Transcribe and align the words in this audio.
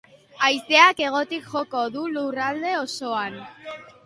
Haizeak 0.45 1.01
hegotik 1.03 1.45
joko 1.57 1.83
du 1.97 2.07
lurralde 2.15 2.73
osoan. 2.81 3.39